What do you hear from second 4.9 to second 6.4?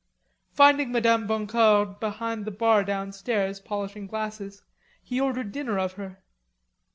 he ordered dinner of her.